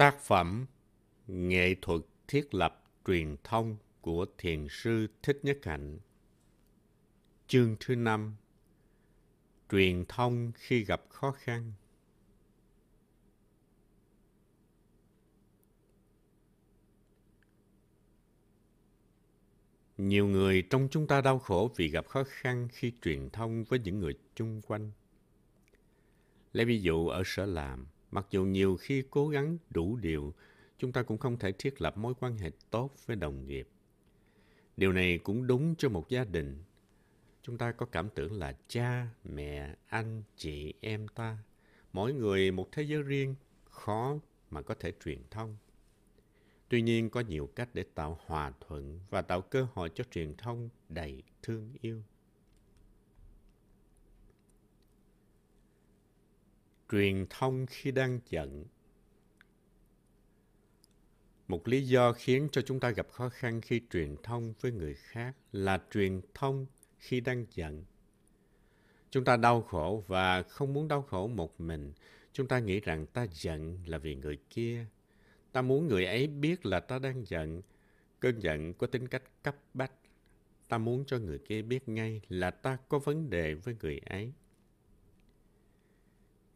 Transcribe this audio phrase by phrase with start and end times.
[0.00, 0.66] Tác phẩm
[1.26, 5.98] Nghệ thuật thiết lập truyền thông của Thiền sư Thích Nhất Hạnh.
[7.46, 8.36] Chương thứ năm.
[9.70, 11.72] Truyền thông khi gặp khó khăn.
[19.98, 23.78] Nhiều người trong chúng ta đau khổ vì gặp khó khăn khi truyền thông với
[23.78, 24.90] những người chung quanh.
[26.52, 30.34] Lấy ví dụ ở sở làm, mặc dù nhiều khi cố gắng đủ điều,
[30.78, 33.68] chúng ta cũng không thể thiết lập mối quan hệ tốt với đồng nghiệp.
[34.76, 36.62] Điều này cũng đúng cho một gia đình.
[37.42, 41.38] Chúng ta có cảm tưởng là cha, mẹ, anh, chị, em ta.
[41.92, 43.34] Mỗi người một thế giới riêng,
[43.64, 44.18] khó
[44.50, 45.56] mà có thể truyền thông.
[46.68, 50.34] Tuy nhiên có nhiều cách để tạo hòa thuận và tạo cơ hội cho truyền
[50.36, 52.02] thông đầy thương yêu.
[56.90, 58.64] Truyền thông khi đang giận
[61.48, 64.94] Một lý do khiến cho chúng ta gặp khó khăn khi truyền thông với người
[64.94, 66.66] khác là truyền thông
[66.98, 67.84] khi đang giận.
[69.10, 71.92] Chúng ta đau khổ và không muốn đau khổ một mình.
[72.32, 74.86] Chúng ta nghĩ rằng ta giận là vì người kia
[75.52, 77.62] Ta muốn người ấy biết là ta đang giận.
[78.20, 79.92] Cơn giận có tính cách cấp bách.
[80.68, 84.32] Ta muốn cho người kia biết ngay là ta có vấn đề với người ấy.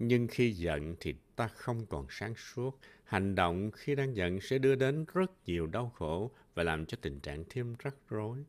[0.06, 2.78] Nhưng khi giận thì ta không còn sáng suốt.
[3.04, 6.98] Hành động khi đang giận sẽ đưa đến rất nhiều đau khổ và làm cho
[7.00, 8.44] tình trạng thêm rắc rối.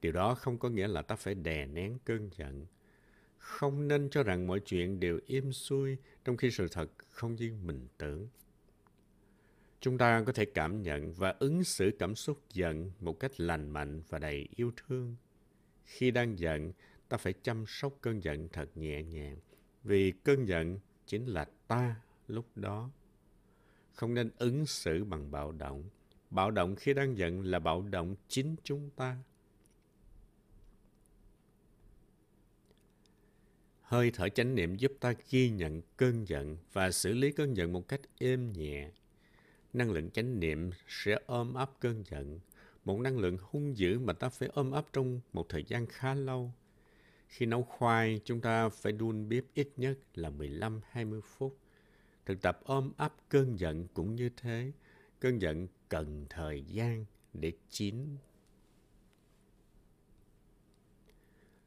[0.00, 2.66] Điều đó không có nghĩa là ta phải đè nén cơn giận.
[3.38, 7.54] Không nên cho rằng mọi chuyện đều im xuôi trong khi sự thật không như
[7.62, 8.28] mình tưởng.
[9.80, 13.70] Chúng ta có thể cảm nhận và ứng xử cảm xúc giận một cách lành
[13.70, 15.16] mạnh và đầy yêu thương.
[15.84, 16.72] Khi đang giận,
[17.08, 19.36] ta phải chăm sóc cơn giận thật nhẹ nhàng,
[19.84, 21.96] vì cơn giận chính là ta
[22.28, 22.90] lúc đó.
[23.92, 25.84] Không nên ứng xử bằng bạo động.
[26.30, 29.16] Bạo động khi đang giận là bạo động chính chúng ta.
[33.92, 37.72] Hơi thở chánh niệm giúp ta ghi nhận cơn giận và xử lý cơn giận
[37.72, 38.90] một cách êm nhẹ,
[39.72, 42.40] năng lượng chánh niệm sẽ ôm ấp cơn giận,
[42.84, 46.14] một năng lượng hung dữ mà ta phải ôm ấp trong một thời gian khá
[46.14, 46.52] lâu.
[47.32, 51.58] Khi nấu khoai, chúng ta phải đun bếp ít nhất là 15-20 phút.
[52.26, 54.72] Thực tập ôm ấp cơn giận cũng như thế.
[55.20, 58.16] Cơn giận cần thời gian để chín.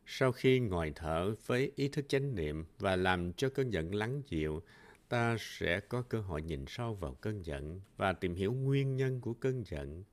[0.05, 4.21] Sau khi ngồi thở với ý thức chánh niệm và làm cho cơn giận lắng
[4.29, 4.61] dịu,
[5.09, 9.21] ta sẽ có cơ hội nhìn sâu vào cơn giận và tìm hiểu nguyên nhân
[9.21, 10.03] của cơn giận.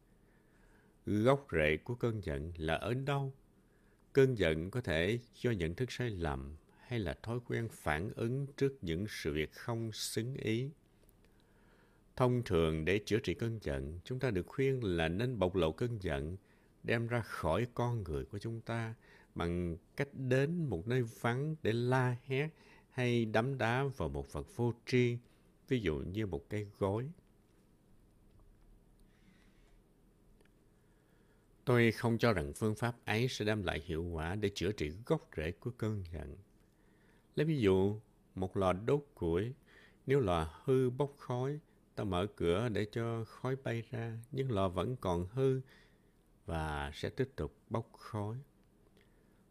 [1.07, 3.33] Gốc rễ của cơn giận là ở đâu?
[4.13, 6.57] Cơn giận có thể do nhận thức sai lầm
[6.87, 10.71] hay là thói quen phản ứng trước những sự việc không xứng ý.
[12.17, 15.73] Thông thường để chữa trị cơn giận, chúng ta được khuyên là nên bộc lộ
[15.73, 16.37] cơn giận,
[16.83, 18.95] đem ra khỏi con người của chúng ta
[19.35, 22.49] bằng cách đến một nơi vắng để la hét
[22.91, 25.19] hay đấm đá vào một vật vô tri,
[25.69, 27.09] ví dụ như một cái gối.
[31.65, 34.91] Tôi không cho rằng phương pháp ấy sẽ đem lại hiệu quả để chữa trị
[35.07, 36.37] gốc rễ của cơn giận.
[37.35, 38.01] Lấy ví dụ,
[38.35, 39.55] một lò đốt củi,
[40.07, 41.59] nếu lò hư bốc khói,
[41.95, 45.61] ta mở cửa để cho khói bay ra, nhưng lò vẫn còn hư
[46.47, 48.37] và sẽ tiếp tục bốc khói.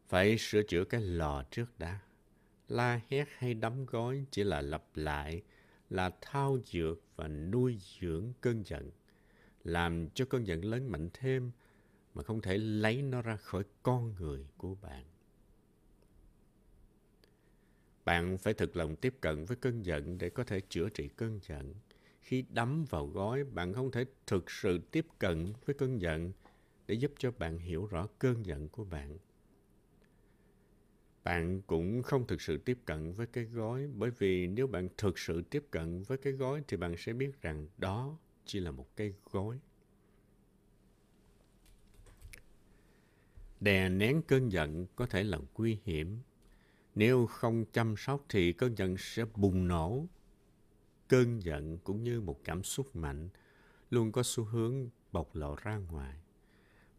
[0.10, 2.00] Phải sửa chữa cái lò trước đã
[2.68, 5.42] la hét hay đấm gói chỉ là lặp lại,
[5.90, 8.92] là thao dược và nuôi dưỡng cơn giận,
[9.64, 11.52] làm cho cơn giận lớn mạnh thêm
[12.14, 15.06] mà không thể lấy nó ra khỏi con người của bạn.
[18.06, 21.40] Bạn phải thực lòng tiếp cận với cơn giận để có thể chữa trị cơn
[21.48, 21.74] giận.
[22.22, 26.32] Khi đắm vào gói, bạn không thể thực sự tiếp cận với cơn giận
[26.88, 29.18] để giúp cho bạn hiểu rõ cơn giận của bạn
[31.24, 35.20] bạn cũng không thực sự tiếp cận với cái gói bởi vì nếu bạn thực
[35.20, 38.96] sự tiếp cận với cái gói thì bạn sẽ biết rằng đó chỉ là một
[38.96, 39.60] cái gói
[43.62, 46.20] đè nén cơn giận có thể là nguy hiểm.
[46.96, 50.06] Nếu không chăm sóc thì cơn giận sẽ bùng nổ.
[51.08, 53.30] Cơn giận cũng như một cảm xúc mạnh
[53.90, 56.18] luôn có xu hướng bộc lộ ra ngoài.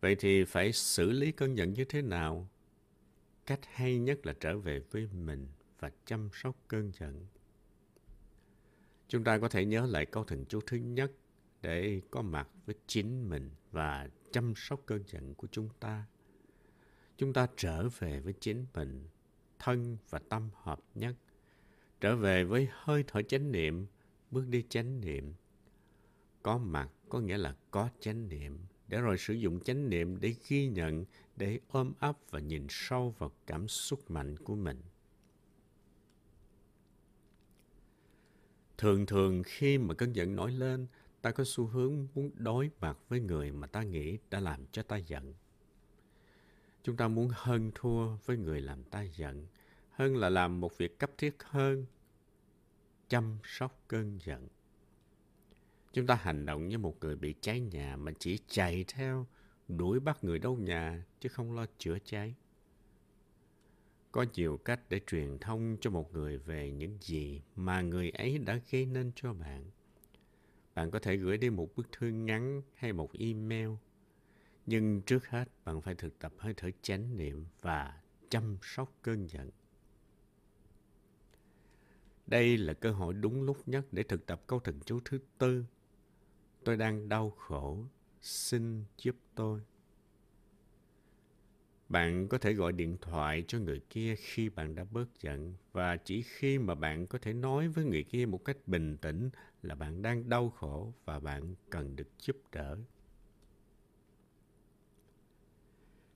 [0.00, 2.48] Vậy thì phải xử lý cơn giận như thế nào?
[3.46, 5.46] Cách hay nhất là trở về với mình
[5.80, 7.26] và chăm sóc cơn giận.
[9.08, 11.12] Chúng ta có thể nhớ lại câu thần chú thứ nhất
[11.62, 16.06] để có mặt với chính mình và chăm sóc cơn giận của chúng ta
[17.22, 19.04] chúng ta trở về với chính mình,
[19.58, 21.14] thân và tâm hợp nhất,
[22.00, 23.86] trở về với hơi thở chánh niệm,
[24.30, 25.34] bước đi chánh niệm.
[26.42, 28.58] Có mặt có nghĩa là có chánh niệm.
[28.88, 31.04] Để rồi sử dụng chánh niệm để ghi nhận,
[31.36, 34.80] để ôm ấp và nhìn sâu vào cảm xúc mạnh của mình.
[38.78, 40.86] Thường thường khi mà cơn giận nổi lên,
[41.20, 44.82] ta có xu hướng muốn đối mặt với người mà ta nghĩ đã làm cho
[44.82, 45.34] ta giận
[46.82, 49.46] chúng ta muốn hơn thua với người làm ta giận,
[49.90, 51.86] hơn là làm một việc cấp thiết hơn,
[53.08, 54.48] chăm sóc cơn giận.
[55.92, 59.26] Chúng ta hành động như một người bị cháy nhà mà chỉ chạy theo,
[59.68, 62.34] đuổi bắt người đốt nhà, chứ không lo chữa cháy.
[64.12, 68.38] Có nhiều cách để truyền thông cho một người về những gì mà người ấy
[68.38, 69.70] đã gây nên cho bạn.
[70.74, 73.68] Bạn có thể gửi đi một bức thư ngắn hay một email
[74.66, 78.00] nhưng trước hết, bạn phải thực tập hơi thở chánh niệm và
[78.30, 79.50] chăm sóc cơn giận
[82.32, 85.64] đây là cơ hội đúng lúc nhất để thực tập câu thần chú thứ tư.
[86.64, 87.84] Tôi đang đau khổ,
[88.20, 89.60] xin giúp tôi.
[91.88, 95.96] Bạn có thể gọi điện thoại cho người kia khi bạn đã bớt giận, và
[95.96, 99.30] chỉ khi mà bạn có thể nói với người kia một cách bình tĩnh
[99.62, 102.78] là bạn đang đau khổ và bạn cần được giúp đỡ.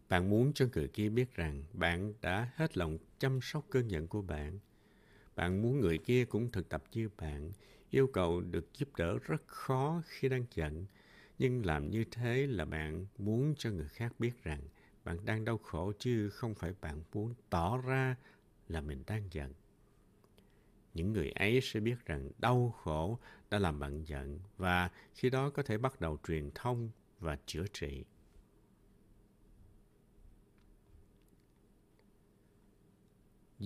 [0.08, 4.06] Bạn muốn cho người kia biết rằng bạn đã hết lòng chăm sóc cơn giận
[4.06, 4.58] của bạn.
[5.36, 7.52] Bạn muốn người kia cũng thực tập như bạn,
[7.90, 10.86] yêu cầu được giúp đỡ rất khó khi đang giận,
[11.38, 14.60] nhưng làm như thế là bạn muốn cho người khác biết rằng
[15.04, 18.16] bạn đang đau khổ chứ không phải bạn muốn tỏ ra
[18.68, 19.52] là mình đang giận.
[20.94, 23.18] Những người ấy sẽ biết rằng đau khổ
[23.50, 27.64] đã làm bạn giận và khi đó có thể bắt đầu truyền thông và chữa
[27.72, 28.04] trị.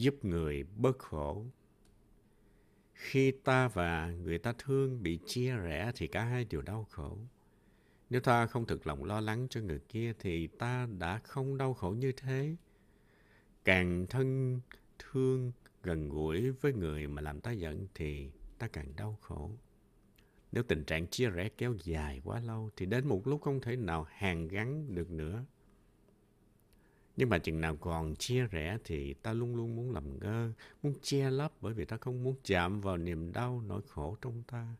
[0.01, 1.45] Giúp người bớt khổ.
[2.95, 7.19] Khi ta và người ta thương bị chia rẽ thì cả hai đều đau khổ.
[8.11, 11.75] Nếu ta không thực lòng lo lắng cho người kia thì ta đã không đau
[11.75, 12.57] khổ như thế.
[13.65, 14.61] Càng thân
[14.99, 15.53] thương
[15.83, 19.51] gần gũi với người mà làm ta giận thì ta càng đau khổ.
[20.53, 23.77] Nếu tình trạng chia rẽ kéo dài quá lâu thì đến một lúc không thể
[23.77, 25.45] nào hàn gắn được nữa.
[27.21, 30.53] Nhưng mà chừng nào còn chia rẽ thì ta luôn luôn muốn làm ngơ,
[30.83, 34.43] muốn che lấp bởi vì ta không muốn chạm vào niềm đau, nỗi khổ trong
[34.43, 34.75] ta.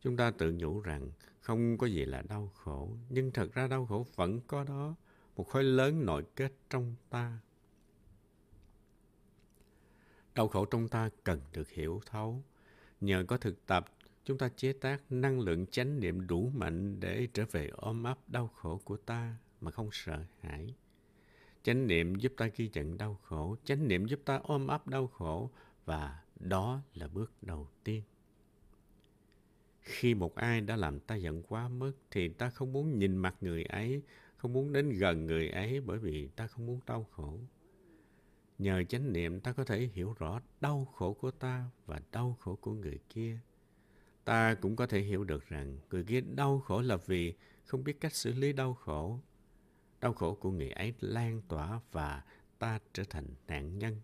[0.00, 1.10] Chúng ta tự nhủ rằng
[1.40, 4.94] không có gì là đau khổ, nhưng thật ra đau khổ vẫn có đó,
[5.36, 7.38] một khối lớn nội kết trong ta.
[10.34, 12.42] Đau khổ trong ta cần được hiểu thấu.
[13.00, 13.86] Nhờ có thực tập,
[14.24, 18.18] chúng ta chế tác năng lượng chánh niệm đủ mạnh để trở về ôm ấp
[18.28, 20.74] đau khổ của ta mà không sợ hãi.
[21.62, 25.06] Chánh niệm giúp ta ghi nhận đau khổ, chánh niệm giúp ta ôm ấp đau
[25.06, 25.50] khổ
[25.84, 28.02] và đó là bước đầu tiên.
[29.80, 33.34] Khi một ai đã làm ta giận quá mức thì ta không muốn nhìn mặt
[33.40, 34.02] người ấy,
[34.36, 37.38] không muốn đến gần người ấy bởi vì ta không muốn đau khổ.
[38.58, 42.56] Nhờ chánh niệm ta có thể hiểu rõ đau khổ của ta và đau khổ
[42.56, 43.38] của người kia.
[44.24, 47.34] Ta cũng có thể hiểu được rằng người kia đau khổ là vì
[47.64, 49.20] không biết cách xử lý đau khổ.
[50.00, 52.24] Đau khổ của người ấy lan tỏa và
[52.58, 54.00] ta trở thành nạn nhân.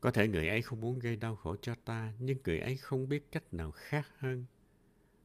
[0.00, 3.08] Có thể người ấy không muốn gây đau khổ cho ta, nhưng người ấy không
[3.08, 4.44] biết cách nào khác hơn.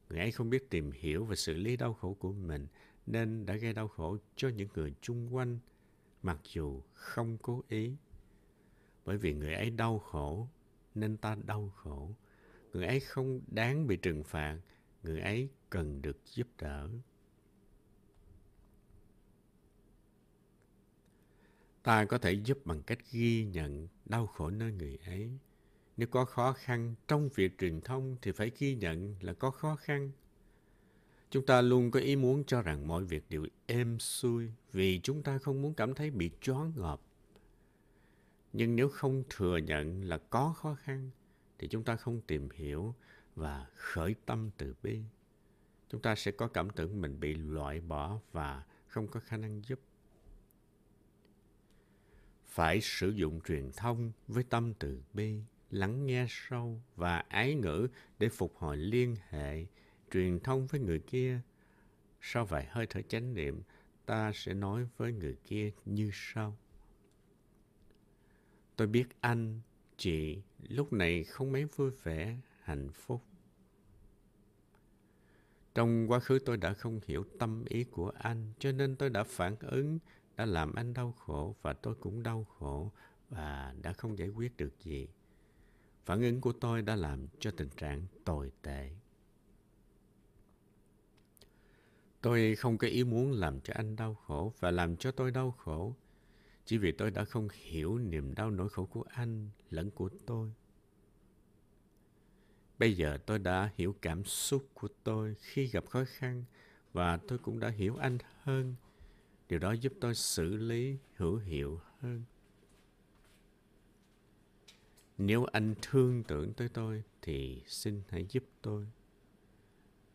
[0.08, 2.66] Người ấy không biết tìm hiểu và xử lý đau khổ của mình,
[3.06, 5.58] nên đã gây đau khổ cho những người chung quanh,
[6.22, 7.96] mặc dù không cố ý.
[9.04, 10.48] Bởi vì người ấy đau khổ,
[10.94, 12.10] nên ta đau khổ.
[12.72, 14.58] Người ấy không đáng bị trừng phạt,
[15.02, 16.88] người ấy cần được giúp đỡ.
[21.86, 25.30] Ta có thể giúp bằng cách ghi nhận đau khổ nơi người ấy.
[25.96, 29.76] Nếu có khó khăn trong việc truyền thông thì phải ghi nhận là có khó
[29.76, 30.10] khăn.
[31.30, 35.22] Chúng ta luôn có ý muốn cho rằng mọi việc đều êm xuôi vì chúng
[35.22, 37.00] ta không muốn cảm thấy bị choáng ngợp.
[38.52, 41.10] Nhưng nếu không thừa nhận là có khó khăn
[41.58, 42.94] thì chúng ta không tìm hiểu
[43.34, 45.00] và khởi tâm từ bi.
[45.90, 49.64] Chúng ta sẽ có cảm tưởng mình bị loại bỏ và không có khả năng
[49.64, 49.80] giúp
[52.56, 57.88] phải sử dụng truyền thông với tâm từ bi, lắng nghe sâu và ái ngữ
[58.18, 59.66] để phục hồi liên hệ,
[60.12, 61.40] truyền thông với người kia.
[62.20, 63.62] Sau vài hơi thở chánh niệm,
[64.06, 66.56] ta sẽ nói với người kia như sau.
[68.76, 69.60] Tôi biết anh,
[69.96, 73.22] chị lúc này không mấy vui vẻ, hạnh phúc.
[75.74, 79.24] Trong quá khứ tôi đã không hiểu tâm ý của anh, cho nên tôi đã
[79.24, 79.98] phản ứng
[80.36, 82.92] đã làm anh đau khổ và tôi cũng đau khổ
[83.28, 85.08] và đã không giải quyết được gì.
[86.04, 88.90] Phản ứng của tôi đã làm cho tình trạng tồi tệ.
[92.20, 95.50] Tôi không có ý muốn làm cho anh đau khổ và làm cho tôi đau
[95.50, 95.94] khổ.
[96.64, 100.52] Chỉ vì tôi đã không hiểu niềm đau nỗi khổ của anh lẫn của tôi.
[102.78, 106.44] Bây giờ tôi đã hiểu cảm xúc của tôi khi gặp khó khăn
[106.92, 108.74] và tôi cũng đã hiểu anh hơn.
[109.48, 112.22] Điều đó giúp tôi xử lý hữu hiệu hơn.
[115.18, 118.86] Nếu anh thương tưởng tới tôi thì xin hãy giúp tôi.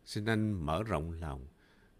[0.04, 1.46] Xin anh mở rộng lòng.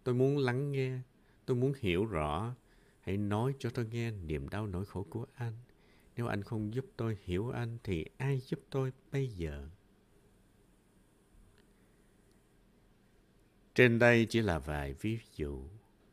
[0.03, 0.99] Tôi muốn lắng nghe,
[1.45, 2.55] tôi muốn hiểu rõ.
[3.01, 5.53] Hãy nói cho tôi nghe niềm đau nỗi khổ của anh.
[6.15, 9.69] Nếu anh không giúp tôi hiểu anh thì ai giúp tôi bây giờ?
[13.75, 15.63] Trên đây chỉ là vài ví dụ.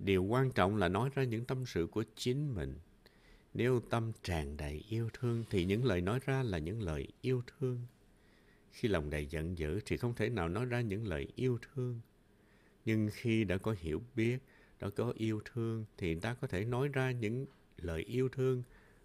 [0.04, 2.78] Điều quan trọng là nói ra những tâm sự của chính mình.
[3.54, 7.42] Nếu tâm tràn đầy yêu thương thì những lời nói ra là những lời yêu
[7.46, 7.80] thương.
[8.70, 12.00] Khi lòng đầy giận dữ thì không thể nào nói ra những lời yêu thương.
[12.84, 14.38] Nhưng khi đã có hiểu biết,
[14.80, 18.62] đã có yêu thương thì ta có thể nói ra những lời yêu thương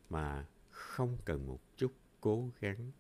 [0.10, 2.92] mà không cần một chút cố gắng.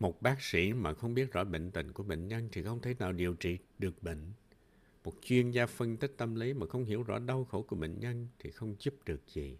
[0.00, 2.94] Một bác sĩ mà không biết rõ bệnh tình của bệnh nhân thì không thể
[2.98, 4.32] nào điều trị được bệnh.
[5.06, 7.98] Một chuyên gia phân tích tâm lý mà không hiểu rõ đau khổ của bệnh
[8.00, 9.58] nhân thì không giúp được gì.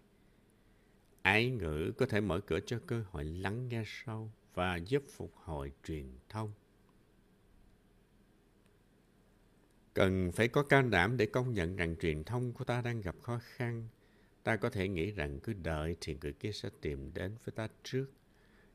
[1.21, 5.31] Ái ngữ có thể mở cửa cho cơ hội lắng nghe sâu và giúp phục
[5.35, 6.51] hồi truyền thông.
[9.93, 13.15] Cần phải có can đảm để công nhận rằng truyền thông của ta đang gặp
[13.21, 13.87] khó khăn.
[14.43, 17.67] Ta có thể nghĩ rằng cứ đợi thì người kia sẽ tìm đến với ta
[17.83, 18.07] trước.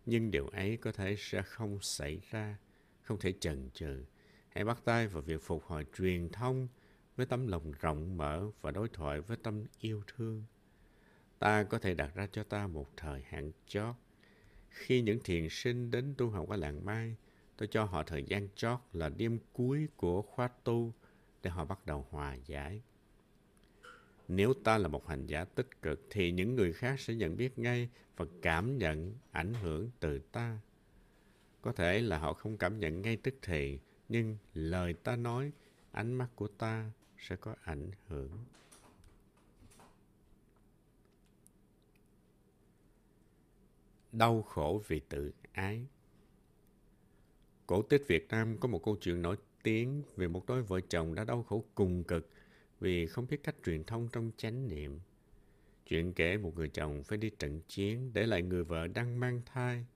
[0.06, 2.58] Nhưng điều ấy có thể sẽ không xảy ra,
[3.02, 4.04] không thể chần chừ.
[4.54, 6.68] Hãy bắt tay vào việc phục hồi truyền thông
[7.16, 10.44] với tấm lòng rộng mở và đối thoại với tâm yêu thương.
[11.38, 13.94] Ta có thể đặt ra cho ta một thời hạn chót.
[14.68, 17.16] Khi những thiền sinh đến tu học ở làng Mai,
[17.56, 20.92] tôi cho họ thời gian chót là đêm cuối của khóa tu
[21.42, 22.82] để họ bắt đầu hòa giải.
[24.28, 27.58] Nếu ta là một hành giả tích cực thì những người khác sẽ nhận biết
[27.58, 30.58] ngay và cảm nhận ảnh hưởng từ ta.
[31.62, 33.78] Có thể là họ không cảm nhận ngay tức thì,
[34.12, 35.52] nhưng lời ta nói,
[35.92, 38.30] ánh mắt của ta sẽ có ảnh hưởng.
[44.12, 45.86] Đau khổ vì tự ái
[47.66, 51.14] Cổ tích Việt Nam có một câu chuyện nổi tiếng về một đôi vợ chồng
[51.14, 52.28] đã đau khổ cùng cực
[52.80, 55.00] vì không biết cách truyền thông trong chánh niệm.
[55.86, 59.40] Chuyện kể một người chồng phải đi trận chiến để lại người vợ đang mang
[59.46, 59.86] thai.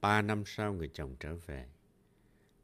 [0.00, 1.73] Ba năm sau người chồng trở về.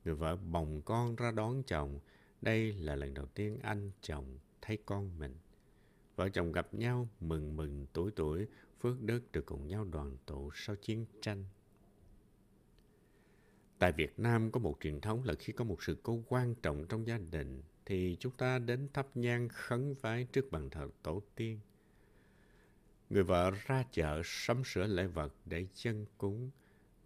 [0.05, 1.99] Người vợ bồng con ra đón chồng.
[2.43, 5.35] Đây là lần đầu tiên anh chồng thấy con mình.
[6.17, 8.47] Vợ chồng gặp nhau mừng mừng tuổi tuổi,
[8.81, 11.45] phước đức được cùng nhau đoàn tụ sau chiến tranh.
[13.79, 16.87] Tại Việt Nam có một truyền thống là khi có một sự cố quan trọng
[16.89, 21.23] trong gia đình thì chúng ta đến thắp nhang khấn vái trước bàn thờ tổ
[21.35, 21.61] tiên.
[23.11, 26.51] Người vợ ra chợ sắm sửa lễ vật để chân cúng.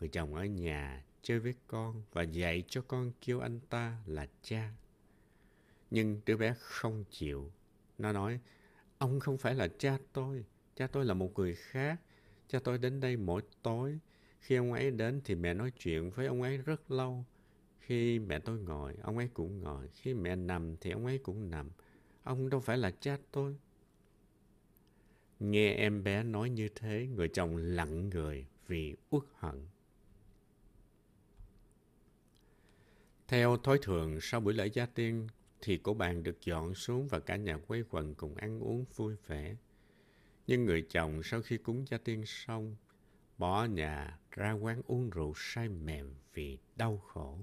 [0.01, 4.27] Người chồng ở nhà chơi với con và dạy cho con kêu anh ta là
[4.43, 4.73] cha.
[5.91, 7.53] Nhưng đứa bé không chịu.
[7.99, 8.41] Nó nói,
[8.99, 10.45] ông không phải là cha tôi.
[10.77, 12.01] Cha tôi là một người khác.
[12.49, 13.99] Cha tôi đến đây mỗi tối.
[14.41, 17.25] Khi ông ấy đến thì mẹ nói chuyện với ông ấy rất lâu.
[17.81, 19.89] Khi mẹ tôi ngồi, ông ấy cũng ngồi.
[19.95, 21.71] Khi mẹ nằm thì ông ấy cũng nằm.
[22.23, 23.57] Ông đâu phải là cha tôi.
[25.41, 29.67] Nghe em bé nói như thế, người chồng lặng người vì uất hận.
[33.29, 35.29] Theo thói thường, sau buổi lễ gia tiên
[35.61, 39.15] thì cổ bàn được dọn xuống và cả nhà quây quần cùng ăn uống vui
[39.27, 39.57] vẻ.
[40.47, 42.77] Nhưng người chồng sau khi cúng gia tiên xong,
[43.39, 47.39] bỏ nhà ra quán uống rượu say mềm vì đau khổ.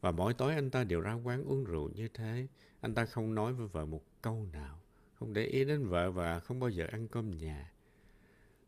[0.00, 2.46] Và mỗi tối anh ta đều ra quán uống rượu như thế.
[2.80, 4.80] Anh ta không nói với vợ một câu nào,
[5.14, 7.72] không để ý đến vợ và không bao giờ ăn cơm nhà.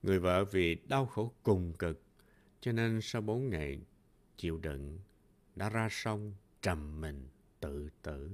[0.02, 2.02] Người vợ vì đau khổ cùng cực,
[2.60, 3.80] cho nên sau bốn ngày
[4.36, 4.98] chịu đựng,
[5.58, 7.28] đã ra sông trầm mình
[7.60, 8.30] tự tử.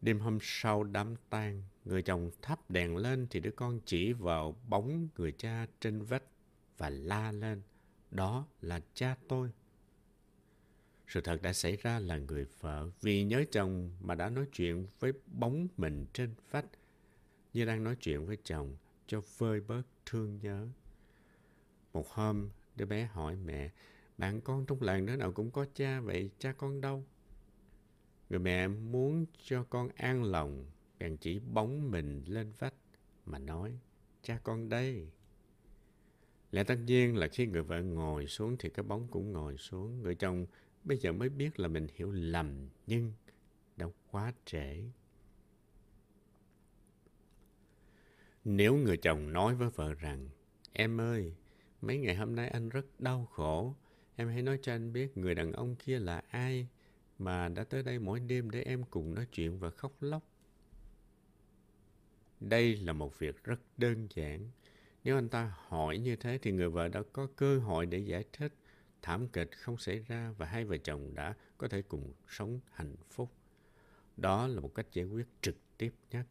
[0.00, 4.56] Đêm hôm sau đám tang, người chồng thắp đèn lên thì đứa con chỉ vào
[4.68, 6.22] bóng người cha trên vách
[6.78, 7.62] và la lên.
[8.10, 9.50] Đó là cha tôi.
[11.08, 14.86] Sự thật đã xảy ra là người vợ vì nhớ chồng mà đã nói chuyện
[15.00, 16.66] với bóng mình trên vách
[17.52, 18.76] như đang nói chuyện với chồng
[19.06, 20.68] cho vơi bớt thương nhớ.
[21.92, 23.70] Một hôm, đứa bé hỏi mẹ,
[24.18, 27.04] bạn con trong làng đứa nào cũng có cha vậy, cha con đâu?
[28.30, 30.66] Người mẹ muốn cho con an lòng,
[30.98, 32.74] bèn chỉ bóng mình lên vách
[33.26, 33.78] mà nói,
[34.22, 35.08] cha con đây.
[36.50, 40.02] Lẽ tất nhiên là khi người vợ ngồi xuống thì cái bóng cũng ngồi xuống.
[40.02, 40.46] Người chồng
[40.84, 43.12] bây giờ mới biết là mình hiểu lầm nhưng
[43.76, 44.82] đã quá trễ.
[48.44, 50.28] Nếu người chồng nói với vợ rằng,
[50.72, 51.34] em ơi,
[51.86, 53.74] mấy ngày hôm nay anh rất đau khổ,
[54.16, 56.68] em hãy nói cho anh biết người đàn ông kia là ai
[57.18, 60.22] mà đã tới đây mỗi đêm để em cùng nói chuyện và khóc lóc.
[62.40, 64.50] Đây là một việc rất đơn giản.
[65.04, 68.24] Nếu anh ta hỏi như thế thì người vợ đã có cơ hội để giải
[68.32, 68.52] thích
[69.02, 72.96] thảm kịch không xảy ra và hai vợ chồng đã có thể cùng sống hạnh
[73.10, 73.30] phúc.
[74.16, 76.26] Đó là một cách giải quyết trực tiếp nhất.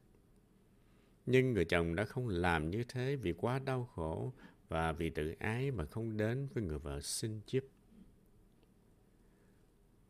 [1.26, 4.34] Nhưng người chồng đã không làm như thế vì quá đau khổ
[4.74, 7.64] và vì tự ái mà không đến với người vợ xin giúp.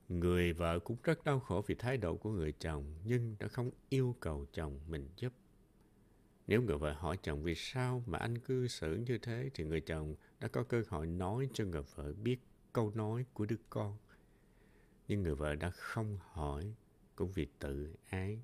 [0.09, 3.71] Người vợ cũng rất đau khổ vì thái độ của người chồng, nhưng đã không
[3.89, 5.33] yêu cầu chồng mình giúp.
[6.47, 9.81] Nếu người vợ hỏi chồng vì sao mà anh cư xử như thế, thì người
[9.81, 12.39] chồng đã có cơ hội nói cho người vợ biết
[12.73, 13.97] câu nói của đứa con.
[15.07, 16.73] Nhưng người vợ đã không hỏi,
[17.15, 18.39] cũng vì tự ái.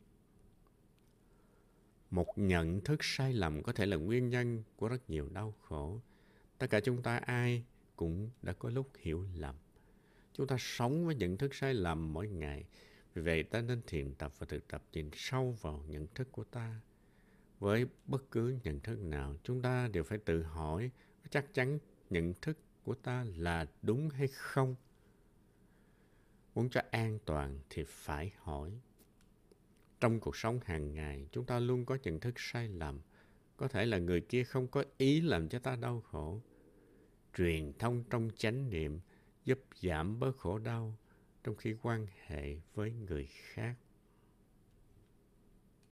[2.11, 6.01] Một nhận thức sai lầm có thể là nguyên nhân của rất nhiều đau khổ.
[6.59, 7.63] Tất cả chúng ta ai
[7.95, 9.55] cũng đã có lúc hiểu lầm.
[10.33, 12.65] Chúng ta sống với nhận thức sai lầm mỗi ngày.
[13.13, 16.43] Vì vậy ta nên thiền tập và thực tập nhìn sâu vào nhận thức của
[16.43, 16.81] ta.
[17.59, 20.91] Với bất cứ nhận thức nào, chúng ta đều phải tự hỏi
[21.29, 24.75] chắc chắn nhận thức của ta là đúng hay không.
[26.55, 28.79] Muốn cho an toàn thì phải hỏi.
[29.99, 32.99] Trong cuộc sống hàng ngày, chúng ta luôn có nhận thức sai lầm.
[33.57, 36.41] Có thể là người kia không có ý làm cho ta đau khổ.
[37.37, 38.99] Truyền thông trong chánh niệm
[39.45, 40.97] giúp giảm bớt khổ đau
[41.43, 43.75] trong khi quan hệ với người khác.